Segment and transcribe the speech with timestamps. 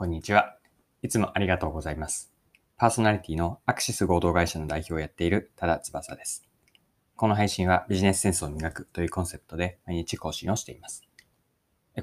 [0.00, 0.56] こんにちは。
[1.02, 2.32] いつもありがとうございます。
[2.78, 6.48] パーソナリティのアクシス合同会社の代表をやっている多田翼です。
[7.16, 11.02] この配信はビジネスセンスを磨くというコンセプトで毎日更新をしています。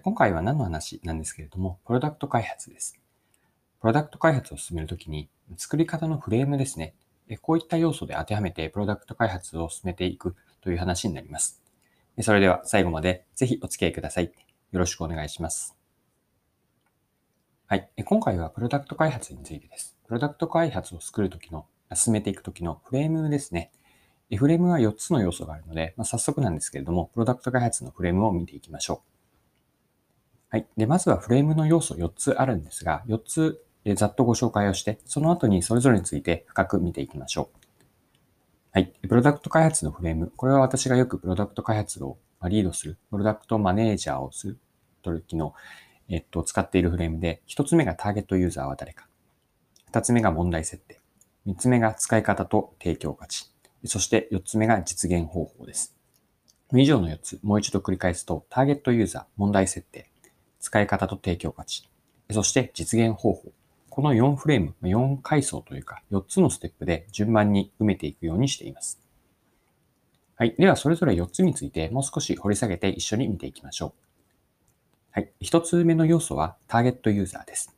[0.04, 3.00] 今回は何の話なんですけれども、プロダクト開発です。
[3.82, 5.28] プロダクト開発を進めるときに、
[5.58, 6.94] 作り方のフレームですね。
[7.42, 11.64] こういった要素で当てはめてプロダクト開発を進めていくという話になります。
[12.22, 14.32] それでは最後までぜひお付き合いください。
[14.72, 15.77] よろしくお願いします。
[17.70, 17.90] はい。
[18.06, 19.98] 今回はプロダクト開発についてです。
[20.08, 23.74] プロダクト開発を作るときの、進めていくときのフレームですね。
[24.38, 30.56] フレームは4つの要素があるので、まあ、早速なんですけれども、プロダクト開発のフレームを見ていきましょう。
[30.56, 30.68] はい。
[30.78, 33.62] で、まずはフレームの要素4つあるんですが、4つ
[33.96, 37.58] ざっとご紹介をして、その後にそれぞれについて深く見ていきましょう。
[38.72, 38.94] はい。
[39.10, 40.32] プロダクト開発のフレーム。
[40.38, 44.58] これは私がよくプロダクト開発をリードする、プロダクトマネージャーをする
[45.04, 45.54] 時の
[46.10, 49.08] えっと、使っているフレームで、一つ目がターゲットユーザーは誰か。
[49.88, 51.00] 二つ目が問題設定。
[51.46, 53.46] 三つ目が使い方と提供価値。
[53.86, 55.96] そして四つ目が実現方法です。
[56.74, 60.10] 以上の4つ、もう一度繰り返すと、ターゲットユーザー、問題設定、
[60.60, 61.88] 使い方と提供価値、
[62.32, 63.52] そして実現方法。
[63.90, 69.00] この4フレーム、4階層というか、4つのステップで順番に埋めていくようにしています。
[70.36, 70.54] はい。
[70.58, 74.07] では、それぞれ4つについてもう少し掘り下げて一緒に見ていきましょう。
[75.18, 75.32] はい。
[75.40, 77.76] 一つ目の要素はターゲットユーザーです。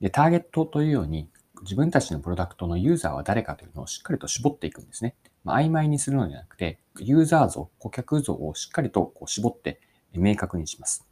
[0.00, 1.28] で、ターゲットというように、
[1.60, 5.14] 自分たちのプロダクトのユーザーは誰かというのをしっかりと絞っていくんですね。
[5.44, 9.80] まあ、曖昧にするのではなくて、ユーザー像、顧客像をしっかりとこう絞って
[10.12, 11.06] 明確にします。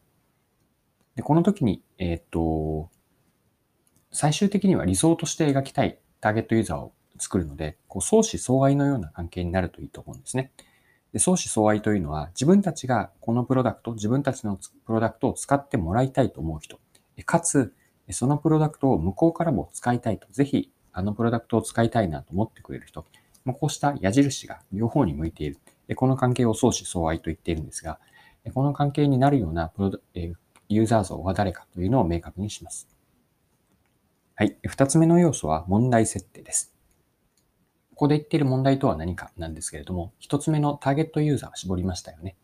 [1.15, 2.91] で、この時に、えっ、と、
[4.11, 10.51] 最終的には理想として描きたいターゲットユーザーを作るので、こう相思相愛のような関係になるといいと思うんですね。
[11.13, 16.79] で相思相愛というのは自分たちがこのプロダクト、自分たちのプロダクトを使ってもらいたいと思う人、
[17.25, 17.75] かつ
[18.11, 23.05] そのプロダクトを向こうからも使いたいと、ぜひあのプロダクトを使いたいなと思ってくれる人、
[23.45, 25.59] こうした矢印が両方に向いている。
[25.97, 27.99] この関係を相思相愛と言っているんですが、
[28.55, 29.93] この関係になるようなプロ
[30.69, 32.89] ユーザー像は誰かというのを明確にします。
[34.37, 34.57] はい。
[34.67, 36.70] 二つ目の要素は問題設定です。
[38.01, 42.35] ここで言っている問題とは何かなんですけれども、一つ目のターゲットユーザーを絞りましたよね。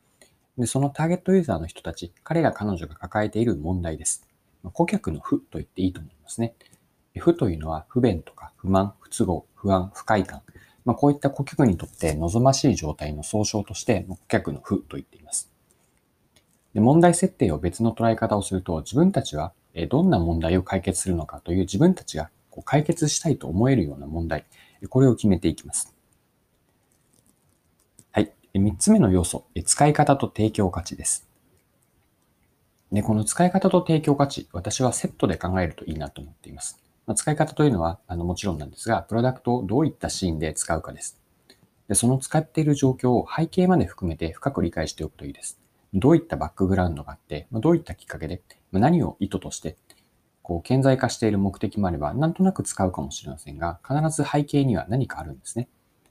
[0.58, 4.28] で、そのターゲットユーザーの人たち、彼ら彼女が抱えている問題です。
[4.74, 6.52] 顧客の負と言っていいと思いますね。
[7.16, 10.42] 負というのは不便とか不満、不都合、不安、不快感。
[10.84, 15.50] まあ、こういった顧客にとって望ましい状態の総称として顧客の負と言っています。
[16.74, 19.54] で問題設定を別の捉え方をすると、自分たちは
[19.88, 22.28] どんな問題を解決するのかという自分たちが
[22.66, 24.44] 解決したいと思えるような問題、
[24.88, 25.94] これを決めていきます。
[28.12, 28.32] はい。
[28.54, 31.28] 三つ目の要素、使い方と提供価値です。
[32.92, 36.80] で、この使い方と提供価値、私はセットで考えるといいなと思っています。
[37.06, 41.20] まあ、使い方というのは、あの、もちろんなんですが、プロダクトをどういったシーンで使うかです。
[41.88, 45.58] で、その使っている状況を背景まで含めて深く理解しておくといいです。
[45.94, 49.76] どういったバックグラウンドがあって、どういったきっかけで、何を意図として
[50.46, 55.68] こう、顕在化している目的もあれば、なんとなく使うかもしれませんが、必ず背景には何かあるんですね。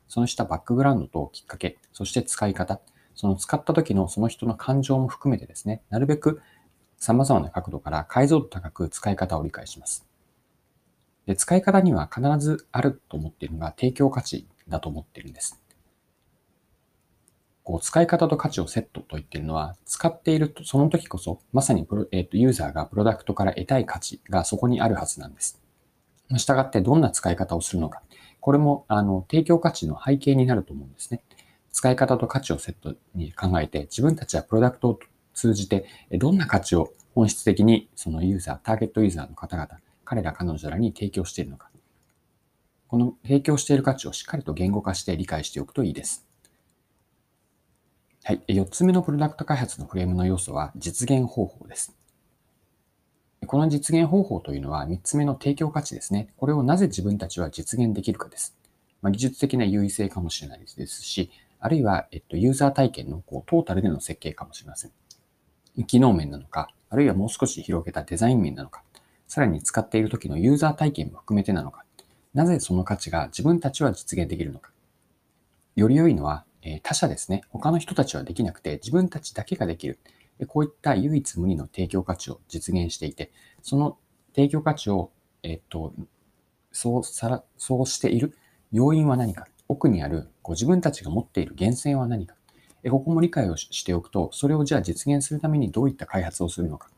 [0.09, 2.81] その下バックグラウンドときっかけ、そして使い方、
[3.15, 6.41] その使った時のその人の感情も含めてですね、なるべく
[6.97, 10.05] 様々な角度から解像度高く使い方を理解します。
[11.25, 15.61] で使い方には必ずあると思っているのが提供価値だと思っているんです。
[17.65, 25.59] こう使い方と価値をセットと言っているのは、使っていると、その時こそ、まさにプロ、えーと、ユーザーがプロダクトから得たい価値がそこにあるはずなんです。
[26.37, 28.03] したがってどんな使い方をするのか。
[28.39, 31.23] これも、あの、提供価値の背景になると思うんですね。
[31.71, 34.99] 使い方と価値をセットに考えて、自分たちはプロダクトを
[35.33, 41.71] 通じて、どんな価値を本質的にそのユーザー、ターゲットユーザーの方々、彼ら彼女らに提供しているのか。
[42.87, 46.24] この提供している価値をしっかりと言語化して理解しておくといいです。
[48.27, 48.41] はい。
[48.47, 51.95] 4つ目のプロダクト開発のフレームの要素は実現方法です。
[53.45, 56.29] この実現方法というのは3つ目の提供価値ですね。
[56.35, 58.57] これをなぜ自分たちは実現できるかです。
[59.03, 61.29] まあ、技術的な優位性かもしれないですし、
[61.59, 64.91] あるいは、えっと、ユーザー体験のこうトータルでの設計かもしれません。
[65.85, 68.81] 機能面なのか、あるいはもう少し広げたデザイン面なのか、
[69.27, 71.85] さらに使っている時のユーザー体験も含めてなのか、
[72.33, 74.71] なぜその価値が自分たちは実現できるのか。
[75.75, 79.99] より良いのは、え他者ですね、他の人たちはできなくて自分たちだけができる。
[80.47, 83.31] こういった唯一無二の提供価値を実現していて、
[83.61, 83.97] その
[84.35, 85.11] 提供価値を、
[85.43, 85.93] えっと、
[86.71, 88.35] そうさら、そうしている
[88.71, 92.35] 要因は何か、奥にあるご自分たちが持っている源泉は何か、
[92.89, 96.89] ここも理解をしておくと、それをじゃあ実現するためにどういった開発をするのか、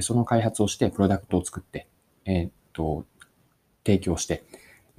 [0.00, 1.88] その開発をしてプロダクトを作って、
[2.26, 3.04] えっと、
[3.84, 4.44] 提供して、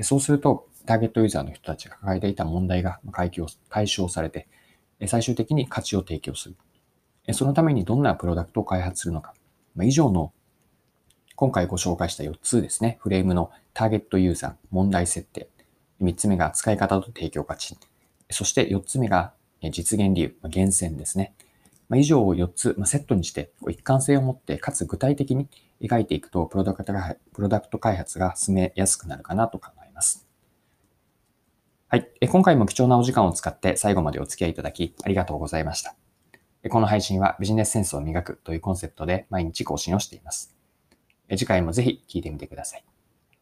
[0.01, 3.29] そうすると、ターゲットユーザーの人たちが抱えていた問題が解
[3.87, 4.47] 消されて、
[5.05, 6.55] 最終的に価値を提供する。
[7.33, 9.33] そのためにどんなプロダクトを開発するのか。
[9.83, 10.33] 以上の
[11.35, 12.97] 今回ご紹介した4つですね。
[13.01, 15.49] フレームのターゲットユーザー、問題設定。
[16.01, 17.77] 3つ目が使い方と提供価値。
[18.31, 21.33] そして4つ目が実現理由、厳選ですね。
[21.95, 25.47] 以上を4つセットにして一貫性を持ってかつ具体的に
[25.81, 26.93] 描いていくとプロダクト
[27.33, 30.26] プロダクト開発が進めやすくなるかなと考えます。
[31.89, 32.11] はい。
[32.27, 35.95] 今回も貴重なお時間を使って最後までお付き合いいただきありがとうございました。
[36.69, 40.53] この配信はビジネスセンスを磨くというコンセプトで毎日更新をしています。
[41.29, 42.83] 次回もぜひ聞いてみてください。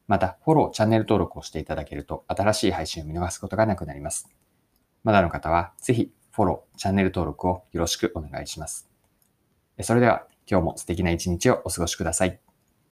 [0.07, 4.29] また、フォロー、チャンネル登録をしていただけると新しい配信を見逃すことがなくなります。
[5.03, 8.87] まだの方はぜひフォロー、チャンネル登録をよろしくお願いします。
[9.81, 12.44] それでは今日も素敵な一日をお過ごしください。